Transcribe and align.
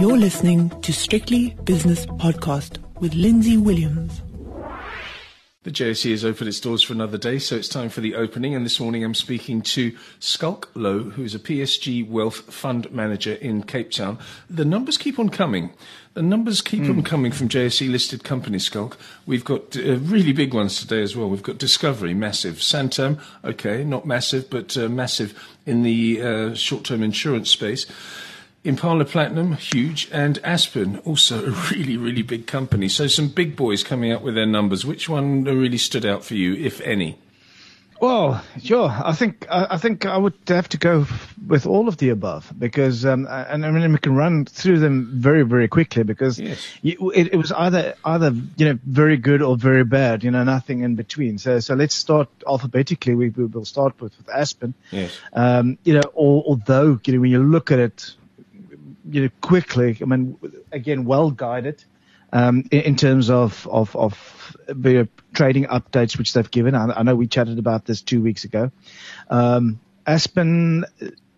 You're 0.00 0.16
listening 0.16 0.70
to 0.80 0.94
Strictly 0.94 1.50
Business 1.64 2.06
Podcast 2.06 2.78
with 3.00 3.12
Lindsay 3.12 3.58
Williams. 3.58 4.22
The 5.64 5.70
JSE 5.70 6.10
has 6.12 6.24
opened 6.24 6.48
its 6.48 6.58
doors 6.58 6.82
for 6.82 6.94
another 6.94 7.18
day, 7.18 7.38
so 7.38 7.56
it's 7.56 7.68
time 7.68 7.90
for 7.90 8.00
the 8.00 8.14
opening. 8.14 8.54
And 8.54 8.64
this 8.64 8.80
morning 8.80 9.04
I'm 9.04 9.14
speaking 9.14 9.60
to 9.60 9.94
Schalk 10.18 10.72
Louw, 10.72 11.12
who's 11.12 11.34
a 11.34 11.38
PSG 11.38 12.08
Wealth 12.08 12.50
Fund 12.50 12.90
Manager 12.90 13.34
in 13.34 13.62
Cape 13.62 13.90
Town. 13.90 14.18
The 14.48 14.64
numbers 14.64 14.96
keep 14.96 15.18
on 15.18 15.28
coming. 15.28 15.74
The 16.14 16.22
numbers 16.22 16.62
keep 16.62 16.84
mm. 16.84 16.96
on 16.96 17.02
coming 17.02 17.30
from 17.30 17.50
JSE 17.50 17.90
listed 17.90 18.24
companies, 18.24 18.64
Schalk. 18.64 18.96
We've 19.26 19.44
got 19.44 19.76
uh, 19.76 19.98
really 19.98 20.32
big 20.32 20.54
ones 20.54 20.80
today 20.80 21.02
as 21.02 21.14
well. 21.14 21.28
We've 21.28 21.42
got 21.42 21.58
Discovery, 21.58 22.14
massive. 22.14 22.54
Santam, 22.54 23.20
okay, 23.44 23.84
not 23.84 24.06
massive, 24.06 24.48
but 24.48 24.78
uh, 24.78 24.88
massive 24.88 25.38
in 25.66 25.82
the 25.82 26.22
uh, 26.22 26.54
short 26.54 26.84
term 26.84 27.02
insurance 27.02 27.50
space. 27.50 27.84
Impala 28.62 29.06
Platinum, 29.06 29.54
huge, 29.54 30.08
and 30.12 30.38
Aspen, 30.44 30.98
also 30.98 31.46
a 31.46 31.50
really, 31.70 31.96
really 31.96 32.22
big 32.22 32.46
company. 32.46 32.88
So 32.88 33.06
some 33.06 33.28
big 33.28 33.56
boys 33.56 33.82
coming 33.82 34.12
up 34.12 34.22
with 34.22 34.34
their 34.34 34.46
numbers. 34.46 34.84
Which 34.84 35.08
one 35.08 35.44
really 35.44 35.78
stood 35.78 36.04
out 36.04 36.24
for 36.24 36.34
you, 36.34 36.54
if 36.54 36.80
any? 36.82 37.18
Well, 38.00 38.42
sure. 38.62 38.88
I 38.88 39.12
think 39.12 39.46
I 39.50 39.76
think 39.76 40.06
I 40.06 40.16
would 40.16 40.32
have 40.46 40.70
to 40.70 40.78
go 40.78 41.06
with 41.46 41.66
all 41.66 41.86
of 41.86 41.98
the 41.98 42.08
above 42.08 42.50
because, 42.58 43.04
um, 43.04 43.28
and 43.30 43.64
I 43.64 43.70
mean 43.70 43.92
we 43.92 43.98
can 43.98 44.14
run 44.14 44.46
through 44.46 44.78
them 44.78 45.10
very 45.12 45.42
very 45.42 45.68
quickly 45.68 46.02
because 46.02 46.40
yes. 46.40 46.66
it, 46.82 46.98
it, 47.14 47.36
was 47.36 47.52
either 47.52 47.94
either 48.02 48.32
you 48.56 48.66
know 48.66 48.78
very 48.86 49.18
good 49.18 49.42
or 49.42 49.54
very 49.54 49.84
bad, 49.84 50.24
you 50.24 50.30
know, 50.30 50.44
nothing 50.44 50.80
in 50.80 50.94
between. 50.94 51.36
So 51.36 51.60
so 51.60 51.74
let's 51.74 51.94
start 51.94 52.30
alphabetically. 52.48 53.14
We, 53.14 53.28
we 53.28 53.44
will 53.44 53.66
start 53.66 54.00
with, 54.00 54.16
with 54.16 54.30
Aspen. 54.30 54.72
Yes. 54.90 55.18
Um, 55.34 55.76
you 55.84 55.92
know, 55.92 56.10
although 56.14 56.98
you 57.04 57.12
know 57.12 57.20
when 57.20 57.30
you 57.30 57.42
look 57.42 57.70
at 57.70 57.80
it 57.80 58.14
you 59.10 59.22
know, 59.22 59.30
quickly. 59.40 59.98
I 60.00 60.04
mean, 60.04 60.38
again, 60.72 61.04
well 61.04 61.30
guided 61.30 61.84
um, 62.32 62.64
in, 62.70 62.80
in, 62.82 62.96
terms 62.96 63.30
of 63.30 63.66
of, 63.70 63.94
of 63.96 64.56
trading 65.32 65.66
updates 65.66 66.18
which 66.18 66.32
they've 66.32 66.50
given. 66.50 66.74
I, 66.74 66.86
I, 66.86 67.02
know 67.02 67.14
we 67.14 67.26
chatted 67.26 67.58
about 67.58 67.84
this 67.84 68.02
two 68.02 68.22
weeks 68.22 68.44
ago. 68.44 68.70
Um, 69.28 69.80
Aspen 70.06 70.84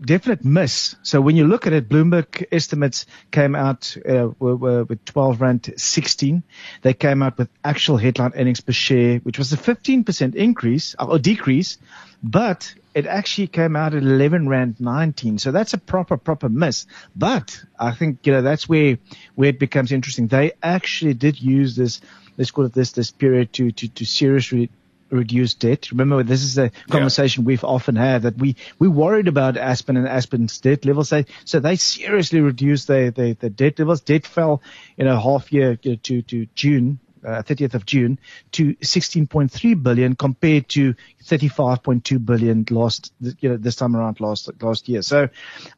definite 0.05 0.45
miss. 0.45 0.97
So 1.03 1.20
when 1.20 1.36
you 1.36 1.47
look 1.47 1.67
at 1.67 1.72
it, 1.72 1.89
Bloomberg 1.89 2.47
estimates 2.53 3.06
came 3.31 3.55
out 3.55 3.97
uh, 4.09 4.31
were, 4.39 4.56
were 4.56 4.84
with 4.84 5.05
12 5.05 5.41
rand 5.41 5.75
16. 5.77 6.42
They 6.83 6.94
came 6.94 7.22
out 7.22 7.39
with 7.39 7.48
actual 7.64 7.97
headline 7.97 8.33
earnings 8.34 8.61
per 8.61 8.72
share, 8.72 9.19
which 9.19 9.39
was 9.39 9.53
a 9.53 9.56
15% 9.56 10.34
increase 10.34 10.94
or 10.98 11.19
decrease, 11.19 11.78
but 12.22 12.75
it 12.94 13.06
actually 13.06 13.47
came 13.47 13.77
out 13.77 13.94
at 13.94 14.03
11 14.03 14.48
rand 14.48 14.81
19. 14.81 15.39
So 15.39 15.50
that's 15.50 15.72
a 15.72 15.78
proper, 15.78 16.16
proper 16.16 16.48
miss. 16.48 16.87
But 17.16 17.64
I 17.78 17.92
think, 17.92 18.27
you 18.27 18.33
know, 18.33 18.42
that's 18.42 18.69
where, 18.69 18.98
where 19.34 19.48
it 19.48 19.59
becomes 19.59 19.92
interesting. 19.92 20.27
They 20.27 20.53
actually 20.62 21.14
did 21.14 21.41
use 21.41 21.75
this, 21.75 22.00
let's 22.37 22.50
call 22.50 22.66
it 22.66 22.75
this, 22.75 22.92
this 22.92 23.11
period 23.11 23.53
to, 23.55 23.70
to, 23.72 23.89
to 23.89 24.05
seriously 24.05 24.70
reduce 25.13 25.55
debt. 25.55 25.91
Remember, 25.91 26.23
this 26.23 26.43
is 26.43 26.59
a 26.59 26.71
conversation 26.91 27.43
yeah. 27.43 27.49
we've 27.49 27.65
often 27.65 27.97
had 27.97 28.23
that 28.23 28.37
we, 28.39 28.57
we 28.79 28.89
worried 28.89 29.29
about 29.29 29.57
Aspen 29.57 29.97
and 29.97 30.09
Aspen's 30.09 30.59
debt 30.59 30.85
levels. 30.85 31.11
They, 31.11 31.27
so 31.45 31.61
they 31.61 31.77
seriously 31.77 32.41
reduced 32.41 32.89
their, 32.89 33.11
their, 33.11 33.35
their 33.35 33.51
debt 33.51 33.79
levels. 33.79 34.01
Debt 34.01 34.27
fell, 34.27 34.63
in 34.97 35.07
a 35.07 35.21
half 35.21 35.53
year 35.53 35.77
to, 35.77 35.97
to 35.97 36.47
June 36.55 36.99
uh, 37.25 37.43
30th 37.43 37.75
of 37.75 37.87
June 37.87 38.19
to 38.51 38.75
16.3 38.75 39.83
billion 39.83 40.17
compared 40.17 40.69
to 40.71 40.95
35.2 41.25 42.25
billion 42.25 42.67
last, 42.71 43.13
you 43.21 43.49
know, 43.49 43.57
this 43.57 43.77
time 43.77 43.95
around 43.95 44.21
last, 44.21 44.51
last 44.61 44.89
year. 44.89 45.03
So 45.03 45.29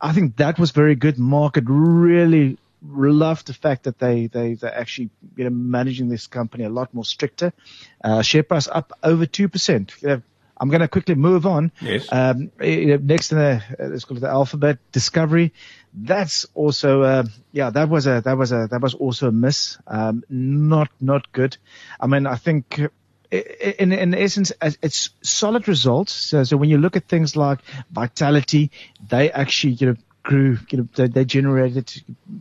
I 0.00 0.12
think 0.12 0.36
that 0.36 0.58
was 0.58 0.70
very 0.70 0.94
good. 0.94 1.18
Market 1.18 1.64
really 1.66 2.56
loved 2.86 3.46
the 3.46 3.54
fact 3.54 3.84
that 3.84 3.98
they, 3.98 4.26
they, 4.26 4.54
they're 4.54 4.74
actually, 4.74 5.10
you 5.36 5.44
know, 5.44 5.50
managing 5.50 6.08
this 6.08 6.26
company 6.26 6.64
a 6.64 6.68
lot 6.68 6.92
more 6.92 7.04
stricter. 7.04 7.52
Uh, 8.02 8.22
share 8.22 8.42
price 8.42 8.68
up 8.68 8.92
over 9.02 9.26
2%. 9.26 10.02
You 10.02 10.08
know, 10.08 10.22
I'm 10.56 10.68
going 10.68 10.82
to 10.82 10.88
quickly 10.88 11.14
move 11.14 11.46
on. 11.46 11.72
Yes. 11.80 12.08
Um, 12.12 12.50
next 12.58 13.32
in 13.32 13.38
the, 13.38 13.62
uh, 13.78 13.86
let's 13.86 14.04
call 14.04 14.16
it 14.16 14.20
the 14.20 14.28
alphabet, 14.28 14.78
Discovery. 14.92 15.52
That's 15.92 16.46
also, 16.54 17.02
uh, 17.02 17.24
yeah, 17.52 17.70
that 17.70 17.88
was 17.88 18.06
a, 18.06 18.22
that 18.24 18.36
was 18.36 18.52
a, 18.52 18.68
that 18.70 18.80
was 18.80 18.94
also 18.94 19.28
a 19.28 19.32
miss. 19.32 19.78
Um, 19.86 20.24
not, 20.28 20.90
not 21.00 21.32
good. 21.32 21.56
I 21.98 22.06
mean, 22.06 22.26
I 22.26 22.36
think, 22.36 22.80
in, 23.30 23.92
in 23.92 24.14
essence, 24.14 24.52
it's 24.62 25.10
solid 25.22 25.66
results. 25.66 26.12
So, 26.12 26.44
so 26.44 26.56
when 26.56 26.68
you 26.68 26.78
look 26.78 26.96
at 26.96 27.08
things 27.08 27.34
like 27.34 27.60
vitality, 27.90 28.70
they 29.08 29.30
actually, 29.32 29.74
you 29.74 29.86
know, 29.88 29.96
grew, 30.22 30.58
you 30.70 30.78
know, 30.78 30.88
they, 30.94 31.08
they 31.08 31.24
generated, 31.24 31.92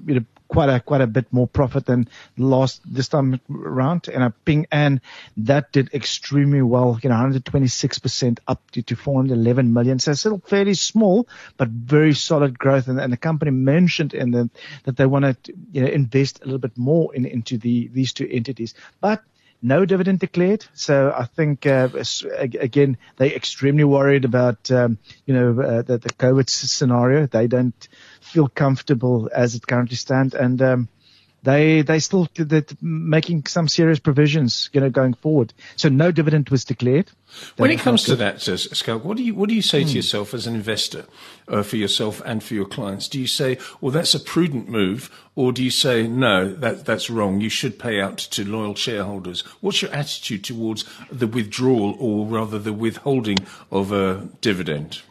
you 0.05 0.15
know, 0.15 0.25
quite 0.53 0.69
a 0.69 0.79
quite 0.79 1.01
a 1.01 1.07
bit 1.07 1.25
more 1.31 1.47
profit 1.47 1.85
than 1.85 2.07
last 2.37 2.81
this 2.85 3.07
time 3.07 3.39
around. 3.49 4.07
And 4.07 4.23
a 4.23 4.29
Ping 4.29 4.67
An 4.71 5.01
that 5.37 5.71
did 5.71 5.93
extremely 5.93 6.61
well, 6.61 6.99
you 7.01 7.09
know, 7.09 7.15
126% 7.15 8.39
up 8.47 8.61
to, 8.71 8.83
to 8.83 8.95
411 8.95 9.73
million. 9.73 9.99
So 9.99 10.13
still 10.13 10.41
fairly 10.45 10.75
small, 10.75 11.27
but 11.57 11.69
very 11.69 12.13
solid 12.13 12.57
growth. 12.57 12.87
And, 12.87 12.99
and 12.99 13.11
the 13.11 13.17
company 13.17 13.51
mentioned 13.51 14.13
in 14.13 14.31
the, 14.31 14.49
that 14.83 14.95
they 14.95 15.07
want 15.07 15.43
to 15.43 15.53
you 15.71 15.81
know 15.81 15.87
invest 15.87 16.41
a 16.41 16.45
little 16.45 16.59
bit 16.59 16.77
more 16.77 17.13
in, 17.15 17.25
into 17.25 17.57
the 17.57 17.87
these 17.87 18.13
two 18.13 18.27
entities, 18.29 18.75
but 19.01 19.23
no 19.63 19.85
dividend 19.85 20.19
declared. 20.19 20.65
So 20.73 21.13
I 21.15 21.25
think 21.25 21.65
uh, 21.65 21.87
again 22.37 22.97
they're 23.15 23.31
extremely 23.31 23.85
worried 23.85 24.25
about 24.25 24.69
um, 24.69 24.97
you 25.25 25.33
know 25.33 25.61
uh, 25.61 25.81
the, 25.81 25.97
the 25.97 26.09
COVID 26.09 26.49
scenario. 26.49 27.25
They 27.25 27.47
don't 27.47 27.87
feel 28.23 28.47
comfortable 28.47 29.29
as 29.33 29.55
it 29.55 29.67
currently 29.67 29.95
stands, 29.95 30.33
and 30.33 30.61
um, 30.61 30.87
they 31.43 31.81
they 31.81 31.99
still 31.99 32.27
they're 32.35 32.65
making 32.81 33.45
some 33.45 33.67
serious 33.67 33.99
provisions, 33.99 34.69
you 34.73 34.79
know, 34.79 34.89
going 34.89 35.13
forward. 35.13 35.53
So 35.75 35.89
no 35.89 36.11
dividend 36.11 36.49
was 36.49 36.63
declared. 36.63 37.11
When 37.57 37.71
it 37.71 37.79
comes 37.79 38.03
to 38.03 38.15
that, 38.15 38.47
uh, 38.47 38.57
Schalk, 38.57 39.03
what 39.03 39.17
do 39.17 39.23
you 39.23 39.35
what 39.35 39.49
do 39.49 39.55
you 39.55 39.61
say 39.61 39.81
hmm. 39.81 39.89
to 39.89 39.95
yourself 39.95 40.33
as 40.33 40.47
an 40.47 40.55
investor, 40.55 41.05
uh, 41.47 41.61
for 41.61 41.75
yourself 41.75 42.21
and 42.25 42.41
for 42.41 42.53
your 42.53 42.65
clients? 42.65 43.09
Do 43.09 43.19
you 43.19 43.27
say, 43.27 43.57
well, 43.81 43.91
that's 43.91 44.15
a 44.15 44.19
prudent 44.19 44.69
move, 44.69 45.09
or 45.35 45.51
do 45.51 45.63
you 45.63 45.71
say, 45.71 46.07
no, 46.07 46.53
that 46.53 46.85
that's 46.85 47.09
wrong? 47.09 47.41
You 47.41 47.49
should 47.49 47.77
pay 47.77 47.99
out 47.99 48.17
to 48.17 48.45
loyal 48.45 48.75
shareholders. 48.75 49.41
What's 49.59 49.81
your 49.81 49.91
attitude 49.91 50.45
towards 50.45 50.85
the 51.11 51.27
withdrawal, 51.27 51.97
or 51.99 52.25
rather 52.25 52.57
the 52.57 52.73
withholding 52.73 53.39
of 53.69 53.91
a 53.91 54.29
dividend? 54.39 55.01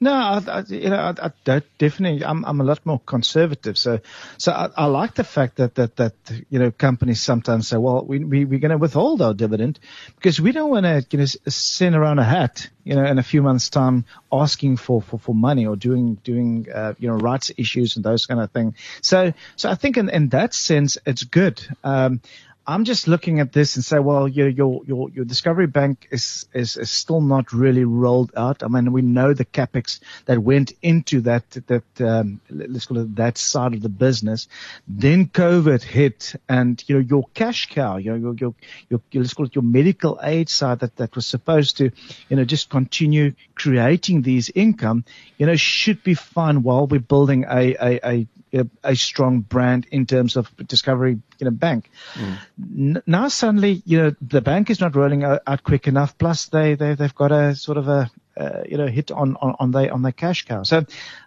No, 0.00 0.12
I, 0.12 0.42
I, 0.46 0.64
you 0.68 0.90
know, 0.90 1.14
I, 1.18 1.30
I 1.48 1.62
definitely. 1.78 2.24
I'm, 2.24 2.44
I'm 2.44 2.60
a 2.60 2.64
lot 2.64 2.84
more 2.84 3.00
conservative. 3.06 3.78
So, 3.78 4.00
so 4.38 4.52
I, 4.52 4.68
I 4.76 4.84
like 4.86 5.14
the 5.14 5.24
fact 5.24 5.56
that 5.56 5.76
that 5.76 5.96
that 5.96 6.14
you 6.50 6.58
know 6.58 6.70
companies 6.70 7.22
sometimes 7.22 7.68
say, 7.68 7.76
well, 7.76 8.04
we, 8.04 8.18
we 8.18 8.44
we're 8.44 8.58
going 8.58 8.72
to 8.72 8.78
withhold 8.78 9.22
our 9.22 9.34
dividend 9.34 9.78
because 10.16 10.40
we 10.40 10.52
don't 10.52 10.70
want 10.70 10.84
to 10.84 11.06
you 11.10 11.18
know 11.18 11.24
send 11.24 11.94
around 11.94 12.18
a 12.18 12.24
hat, 12.24 12.68
you 12.82 12.96
know, 12.96 13.04
in 13.04 13.18
a 13.18 13.22
few 13.22 13.42
months' 13.42 13.70
time 13.70 14.04
asking 14.32 14.76
for 14.76 15.00
for, 15.00 15.18
for 15.18 15.34
money 15.34 15.66
or 15.66 15.76
doing 15.76 16.16
doing 16.24 16.66
uh, 16.74 16.94
you 16.98 17.08
know 17.08 17.16
rights 17.16 17.52
issues 17.56 17.96
and 17.96 18.04
those 18.04 18.26
kind 18.26 18.40
of 18.40 18.50
things. 18.50 18.74
So, 19.00 19.32
so 19.56 19.70
I 19.70 19.76
think 19.76 19.96
in 19.96 20.08
in 20.08 20.28
that 20.30 20.54
sense, 20.54 20.98
it's 21.06 21.22
good. 21.22 21.64
Um, 21.84 22.20
I'm 22.66 22.84
just 22.84 23.08
looking 23.08 23.40
at 23.40 23.52
this 23.52 23.76
and 23.76 23.84
say, 23.84 23.98
well, 23.98 24.26
your 24.26 24.48
your 24.48 24.82
your, 24.86 25.10
your 25.10 25.24
Discovery 25.26 25.66
Bank 25.66 26.08
is, 26.10 26.46
is, 26.54 26.78
is 26.78 26.90
still 26.90 27.20
not 27.20 27.52
really 27.52 27.84
rolled 27.84 28.32
out. 28.36 28.62
I 28.62 28.68
mean, 28.68 28.90
we 28.90 29.02
know 29.02 29.34
the 29.34 29.44
capex 29.44 30.00
that 30.24 30.38
went 30.38 30.72
into 30.80 31.20
that 31.22 31.50
that 31.66 32.00
um, 32.00 32.40
let's 32.48 32.86
call 32.86 32.98
it 32.98 33.16
that 33.16 33.36
side 33.36 33.74
of 33.74 33.82
the 33.82 33.90
business. 33.90 34.48
Then 34.88 35.26
COVID 35.26 35.82
hit, 35.82 36.34
and 36.48 36.82
you 36.86 36.94
know 36.94 37.00
your 37.02 37.24
cash 37.34 37.68
cow, 37.68 37.98
your 37.98 38.16
your, 38.16 38.34
your, 38.34 38.54
your 38.88 39.00
let's 39.12 39.34
call 39.34 39.46
it 39.46 39.54
your 39.54 39.64
medical 39.64 40.18
aid 40.22 40.48
side 40.48 40.80
that 40.80 40.96
that 40.96 41.14
was 41.14 41.26
supposed 41.26 41.76
to, 41.78 41.90
you 42.30 42.36
know, 42.36 42.44
just 42.44 42.70
continue 42.70 43.34
creating 43.54 44.22
these 44.22 44.50
income, 44.54 45.04
you 45.36 45.44
know, 45.44 45.56
should 45.56 46.02
be 46.02 46.14
fine 46.14 46.62
while 46.62 46.86
we're 46.86 46.98
building 46.98 47.44
a 47.46 47.76
a, 47.78 48.00
a 48.08 48.26
a, 48.54 48.66
a 48.82 48.96
strong 48.96 49.40
brand 49.40 49.86
in 49.90 50.06
terms 50.06 50.36
of 50.36 50.54
Discovery, 50.66 51.20
you 51.38 51.44
know, 51.44 51.50
bank. 51.50 51.90
Mm. 52.14 52.38
N- 52.58 53.02
now 53.06 53.28
suddenly, 53.28 53.82
you 53.84 53.98
know, 53.98 54.14
the 54.20 54.40
bank 54.40 54.70
is 54.70 54.80
not 54.80 54.96
rolling 54.96 55.24
out, 55.24 55.42
out 55.46 55.62
quick 55.62 55.88
enough. 55.88 56.16
Plus, 56.18 56.46
they, 56.46 56.74
they 56.74 56.94
they've 56.94 57.14
got 57.14 57.32
a 57.32 57.54
sort 57.54 57.78
of 57.78 57.88
a 57.88 58.10
uh, 58.36 58.62
you 58.68 58.76
know 58.76 58.86
hit 58.86 59.10
on 59.10 59.36
on 59.36 59.56
on 59.58 59.70
their 59.70 59.92
on 59.92 60.02
their 60.02 60.12
cash 60.12 60.44
cow. 60.44 60.62
So, 60.62 60.84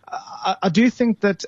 I, 0.07 0.56
I 0.63 0.69
do 0.69 0.89
think 0.89 1.21
that 1.21 1.45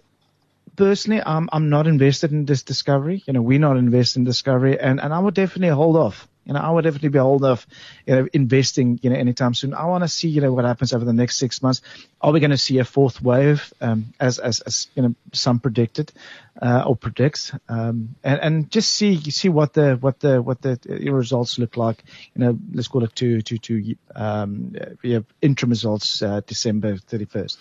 personally, 0.75 1.21
I'm 1.25 1.49
I'm 1.51 1.69
not 1.69 1.87
invested 1.87 2.31
in 2.31 2.45
this 2.45 2.63
discovery. 2.63 3.23
You 3.25 3.33
know, 3.33 3.41
we're 3.41 3.59
not 3.59 3.77
invested 3.77 4.19
in 4.19 4.25
discovery, 4.25 4.79
and 4.79 4.99
and 4.99 5.13
I 5.13 5.19
would 5.19 5.33
definitely 5.33 5.75
hold 5.75 5.95
off 5.95 6.27
you 6.49 6.55
know, 6.55 6.61
I 6.61 6.71
would 6.71 6.81
definitely 6.83 7.09
be 7.09 7.19
hold 7.19 7.45
of, 7.45 7.67
you 8.07 8.15
know, 8.15 8.27
investing, 8.33 8.99
you 9.03 9.11
know, 9.11 9.15
anytime 9.15 9.53
soon. 9.53 9.75
I 9.75 9.85
want 9.85 10.03
to 10.03 10.07
see, 10.07 10.29
you 10.29 10.41
know, 10.41 10.51
what 10.51 10.65
happens 10.65 10.93
over 10.93 11.05
the 11.05 11.13
next 11.13 11.37
six 11.37 11.61
months. 11.61 11.83
Are 12.21 12.31
we 12.31 12.39
going 12.39 12.49
to 12.49 12.57
see 12.57 12.79
a 12.79 12.83
fourth 12.85 13.21
wave, 13.21 13.71
um, 13.81 14.13
as, 14.19 14.39
as, 14.39 14.59
as, 14.61 14.87
you 14.95 15.03
know, 15.03 15.15
some 15.31 15.59
predicted, 15.59 16.11
uh, 16.59 16.85
or 16.87 16.95
predicts, 16.95 17.51
um, 17.69 18.15
and, 18.23 18.41
and 18.41 18.71
just 18.71 18.91
see, 18.91 19.21
see 19.29 19.49
what 19.49 19.73
the, 19.73 19.95
what 19.97 20.21
the, 20.21 20.41
what 20.41 20.59
the 20.63 20.79
results 21.11 21.59
look 21.59 21.77
like. 21.77 22.03
You 22.33 22.43
know, 22.43 22.59
let's 22.73 22.87
call 22.87 23.03
it 23.03 23.15
to, 23.17 23.43
to, 23.43 23.57
to, 23.59 23.95
um, 24.15 24.75
have 25.03 25.25
interim 25.43 25.69
results, 25.69 26.23
uh, 26.23 26.41
December 26.47 26.95
31st. 26.95 27.57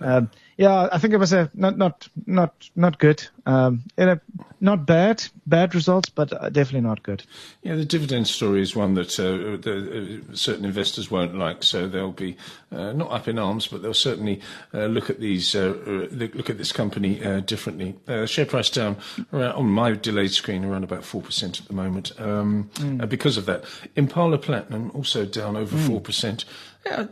Um, 0.00 0.30
Yeah, 0.56 0.88
I 0.92 0.98
think 0.98 1.14
it 1.14 1.18
was 1.18 1.32
a 1.32 1.50
not 1.54 1.78
not 1.78 2.08
not 2.26 2.68
not 2.76 2.98
good. 2.98 3.26
Um, 3.46 3.84
know, 3.96 4.20
not 4.60 4.86
bad, 4.86 5.24
bad 5.46 5.74
results, 5.74 6.08
but 6.08 6.32
uh, 6.32 6.48
definitely 6.50 6.86
not 6.86 7.02
good. 7.02 7.24
Yeah, 7.62 7.74
the 7.74 7.84
dividend 7.84 8.28
story 8.28 8.62
is 8.62 8.76
one 8.76 8.94
that 8.94 9.18
uh, 9.18 9.56
the, 9.60 10.22
uh, 10.30 10.34
certain 10.36 10.64
investors 10.64 11.10
won't 11.10 11.36
like, 11.36 11.64
so 11.64 11.88
they'll 11.88 12.12
be 12.12 12.36
uh, 12.70 12.92
not 12.92 13.10
up 13.10 13.26
in 13.26 13.38
arms, 13.38 13.66
but 13.66 13.82
they'll 13.82 13.92
certainly 13.92 14.40
uh, 14.72 14.86
look 14.86 15.10
at 15.10 15.18
these 15.18 15.54
uh, 15.56 15.74
look 16.12 16.48
at 16.48 16.58
this 16.58 16.70
company 16.70 17.16
differently. 17.40 17.96
share 18.26 18.46
price 18.46 18.70
down 18.70 18.96
around, 19.32 19.52
on 19.52 19.66
my 19.66 19.92
delayed 19.92 20.30
screen 20.30 20.64
around 20.64 20.84
about 20.84 21.04
four 21.04 21.22
percent 21.22 21.60
at 21.60 21.66
the 21.66 21.74
moment 21.74 22.12
um, 22.20 22.70
mm. 22.74 23.08
because 23.08 23.36
of 23.36 23.46
that. 23.46 23.64
Impala 23.96 24.38
Platinum 24.38 24.90
also 24.94 25.24
down 25.24 25.56
over 25.56 25.76
mm. 25.76 25.86
four 25.86 26.00
mm. 26.00 26.04
percent. 26.04 26.44
Yeah, 26.84 27.06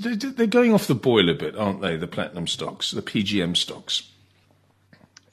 they're 0.00 0.46
going 0.46 0.72
off 0.72 0.86
the 0.86 0.94
boil 0.94 1.28
a 1.28 1.34
bit, 1.34 1.56
aren't 1.56 1.80
they? 1.80 1.96
The 1.96 2.06
platinum 2.06 2.46
stocks, 2.82 2.90
the 2.92 3.02
PGM 3.02 3.56
stocks. 3.56 4.02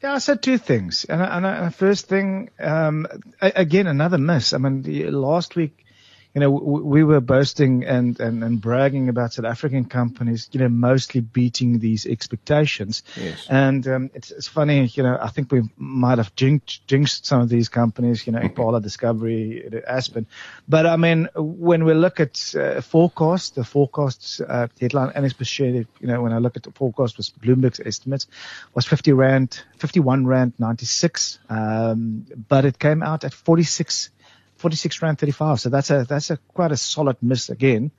Yeah, 0.01 0.13
I 0.13 0.18
said 0.19 0.42
two 0.42 0.57
things, 0.57 1.06
and, 1.06 1.21
and, 1.21 1.45
and 1.45 1.74
first 1.74 2.07
thing, 2.07 2.50
um, 2.59 3.07
again, 3.42 3.88
another 3.88 4.18
miss. 4.18 4.53
I 4.53 4.57
mean, 4.57 4.81
the, 4.81 5.09
last 5.09 5.56
week 5.56 5.84
you 6.35 6.41
know, 6.41 6.51
we 6.51 7.05
were 7.05 7.21
boasting 7.21 7.85
and, 7.85 8.19
and, 8.19 8.43
and 8.43 8.59
bragging 8.59 9.07
about 9.07 9.31
South 9.31 9.45
African 9.45 9.85
companies, 9.85 10.49
you 10.51 10.59
know, 10.59 10.67
mostly 10.67 11.21
beating 11.21 11.79
these 11.79 12.05
expectations. 12.05 13.03
Yes. 13.15 13.47
And 13.49 13.87
um, 13.87 14.11
it's, 14.13 14.31
it's 14.31 14.47
funny, 14.47 14.87
you 14.87 15.01
know, 15.01 15.17
I 15.19 15.29
think 15.29 15.49
we 15.49 15.61
might 15.77 16.17
have 16.17 16.35
jinxed, 16.35 16.85
jinxed 16.87 17.25
some 17.25 17.39
of 17.39 17.47
these 17.47 17.69
companies, 17.69 18.27
you 18.27 18.33
know, 18.33 18.39
Impala 18.43 18.81
Discovery, 18.81 19.81
Aspen. 19.87 20.27
But 20.67 20.85
I 20.85 20.97
mean, 20.97 21.29
when 21.35 21.85
we 21.85 21.93
look 21.93 22.19
at 22.19 22.53
uh, 22.53 22.81
forecast, 22.81 23.55
the 23.55 23.63
forecast 23.63 24.41
uh, 24.41 24.67
headline 24.81 25.13
earnings 25.15 25.31
per 25.31 25.45
share, 25.45 25.67
you 25.67 25.87
know, 26.01 26.21
when 26.21 26.33
I 26.33 26.39
look 26.39 26.57
at 26.57 26.63
the 26.63 26.71
forecast 26.71 27.15
was 27.15 27.29
Bloomberg's 27.29 27.79
estimates 27.79 28.27
was 28.73 28.85
50 28.85 29.13
rand, 29.13 29.63
51 29.77 30.27
rand 30.27 30.51
96. 30.59 31.39
Um, 31.49 32.25
but 32.49 32.65
it 32.65 32.77
came 32.77 33.03
out 33.03 33.23
at 33.23 33.33
46 33.33 34.09
46 34.57 35.02
rand 35.02 35.19
35. 35.19 35.60
So 35.60 35.69
that's 35.69 35.90
a, 35.90 36.06
that's 36.07 36.30
a 36.31 36.38
quite 36.38 36.72
a 36.72 36.78
solid 36.78 37.18
miss 37.22 37.50
again. 37.50 37.92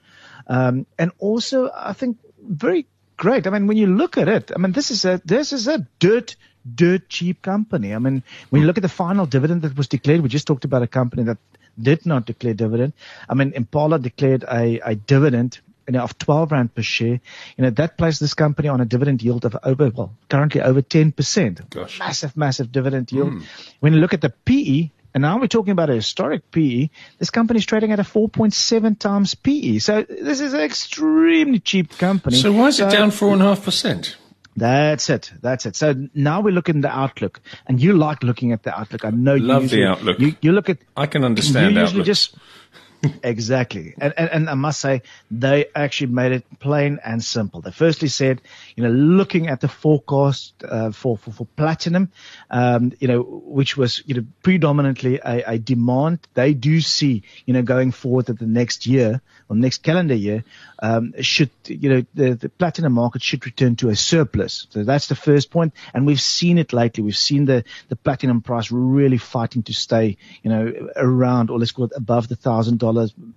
Um, 0.46 0.86
and 0.98 1.12
also 1.18 1.70
I 1.74 1.92
think 1.92 2.18
very 2.40 2.86
great. 3.16 3.46
I 3.46 3.50
mean, 3.50 3.66
when 3.66 3.76
you 3.76 3.86
look 3.86 4.18
at 4.18 4.28
it, 4.28 4.52
I 4.54 4.58
mean, 4.58 4.72
this 4.72 4.90
is 4.90 5.04
a, 5.04 5.20
this 5.24 5.52
is 5.52 5.68
a 5.68 5.86
dirt, 5.98 6.36
dirt 6.74 7.08
cheap 7.08 7.42
company. 7.42 7.94
I 7.94 7.98
mean, 7.98 8.22
when 8.50 8.62
you 8.62 8.66
look 8.66 8.78
at 8.78 8.82
the 8.82 8.88
final 8.88 9.26
dividend 9.26 9.62
that 9.62 9.76
was 9.76 9.88
declared, 9.88 10.20
we 10.20 10.28
just 10.28 10.46
talked 10.46 10.64
about 10.64 10.82
a 10.82 10.86
company 10.86 11.24
that 11.24 11.38
did 11.80 12.06
not 12.06 12.26
declare 12.26 12.54
dividend. 12.54 12.92
I 13.28 13.34
mean, 13.34 13.52
Impala 13.54 13.98
declared 13.98 14.44
a, 14.44 14.80
a 14.80 14.94
dividend 14.94 15.60
you 15.86 15.92
know, 15.92 16.02
of 16.02 16.18
12 16.18 16.52
rand 16.52 16.74
per 16.74 16.82
share. 16.82 17.20
You 17.56 17.64
know, 17.64 17.70
that 17.70 17.96
places 17.96 18.18
this 18.18 18.34
company 18.34 18.68
on 18.68 18.80
a 18.80 18.84
dividend 18.84 19.22
yield 19.22 19.44
of 19.44 19.56
over, 19.62 19.90
well, 19.90 20.12
currently 20.28 20.60
over 20.60 20.82
10%. 20.82 21.70
Gosh. 21.70 21.98
Massive, 21.98 22.36
massive 22.36 22.72
dividend 22.72 23.12
yield. 23.12 23.34
Mm. 23.34 23.44
When 23.80 23.92
you 23.92 24.00
look 24.00 24.14
at 24.14 24.20
the 24.20 24.30
PE, 24.30 24.90
and 25.16 25.22
now 25.22 25.40
we're 25.40 25.46
talking 25.46 25.72
about 25.72 25.88
a 25.88 25.94
historic 25.94 26.50
PE. 26.50 26.90
This 27.18 27.30
company 27.30 27.56
is 27.56 27.64
trading 27.64 27.90
at 27.90 27.98
a 27.98 28.02
4.7 28.02 28.98
times 28.98 29.34
PE. 29.34 29.78
So 29.78 30.02
this 30.02 30.40
is 30.40 30.52
an 30.52 30.60
extremely 30.60 31.58
cheap 31.58 31.96
company. 31.96 32.36
So 32.36 32.52
why 32.52 32.66
is 32.66 32.80
it 32.80 32.90
down 32.90 33.10
four 33.10 33.32
and 33.32 33.40
a 33.40 33.46
half 33.46 33.64
percent? 33.64 34.18
That's 34.56 35.08
it. 35.08 35.32
That's 35.40 35.64
it. 35.64 35.74
So 35.74 35.94
now 36.14 36.42
we 36.42 36.52
look 36.52 36.68
in 36.68 36.82
the 36.82 36.94
outlook, 36.94 37.40
and 37.66 37.80
you 37.80 37.94
like 37.94 38.22
looking 38.22 38.52
at 38.52 38.62
the 38.64 38.78
outlook. 38.78 39.06
I 39.06 39.10
know 39.10 39.32
you 39.32 39.44
love 39.44 39.62
usually, 39.62 39.80
the 39.84 39.88
outlook. 39.88 40.20
You, 40.20 40.36
you, 40.42 40.52
look 40.52 40.68
at. 40.68 40.78
I 40.94 41.06
can 41.06 41.24
understand. 41.24 41.74
You 41.74 41.80
usually 41.80 42.00
outlook. 42.00 42.06
just 42.06 42.36
exactly. 43.22 43.94
And, 43.98 44.14
and, 44.16 44.30
and 44.30 44.50
I 44.50 44.54
must 44.54 44.80
say, 44.80 45.02
they 45.30 45.66
actually 45.74 46.12
made 46.12 46.32
it 46.32 46.44
plain 46.58 46.98
and 47.04 47.22
simple. 47.22 47.60
They 47.60 47.70
firstly 47.70 48.08
said, 48.08 48.40
you 48.74 48.82
know, 48.82 48.90
looking 48.90 49.48
at 49.48 49.60
the 49.60 49.68
forecast 49.68 50.54
uh, 50.64 50.90
for, 50.92 51.16
for, 51.16 51.30
for 51.30 51.46
platinum, 51.56 52.10
um, 52.50 52.92
you 52.98 53.08
know, 53.08 53.22
which 53.22 53.76
was, 53.76 54.02
you 54.06 54.14
know, 54.14 54.24
predominantly 54.42 55.18
a, 55.24 55.52
a 55.52 55.58
demand, 55.58 56.20
they 56.34 56.54
do 56.54 56.80
see, 56.80 57.22
you 57.44 57.54
know, 57.54 57.62
going 57.62 57.92
forward 57.92 58.26
that 58.26 58.38
the 58.38 58.46
next 58.46 58.86
year 58.86 59.20
or 59.48 59.56
next 59.56 59.82
calendar 59.82 60.14
year, 60.14 60.44
um, 60.80 61.14
should, 61.20 61.50
you 61.66 61.88
know, 61.88 62.06
the, 62.14 62.34
the 62.34 62.48
platinum 62.48 62.92
market 62.92 63.22
should 63.22 63.46
return 63.46 63.76
to 63.76 63.88
a 63.88 63.96
surplus. 63.96 64.66
So 64.70 64.84
that's 64.84 65.06
the 65.06 65.14
first 65.14 65.50
point. 65.50 65.72
And 65.94 66.06
we've 66.06 66.20
seen 66.20 66.58
it 66.58 66.72
lately. 66.72 67.04
We've 67.04 67.16
seen 67.16 67.44
the, 67.44 67.64
the 67.88 67.96
platinum 67.96 68.42
price 68.42 68.70
really 68.72 69.18
fighting 69.18 69.62
to 69.64 69.74
stay, 69.74 70.16
you 70.42 70.50
know, 70.50 70.90
around 70.96 71.50
or 71.50 71.58
let's 71.58 71.72
call 71.72 71.86
it 71.86 71.92
above 71.94 72.28
the 72.28 72.36
thousand 72.36 72.78
dollars 72.78 72.85